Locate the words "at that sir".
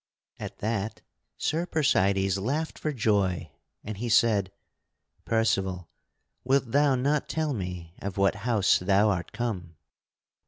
0.39-1.67